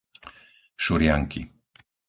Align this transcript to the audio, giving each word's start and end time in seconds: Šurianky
Šurianky 0.83 1.43